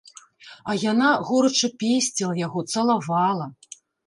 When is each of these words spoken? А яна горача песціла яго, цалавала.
А 0.71 0.75
яна 0.91 1.09
горача 1.27 1.69
песціла 1.83 2.33
яго, 2.45 2.59
цалавала. 2.75 3.47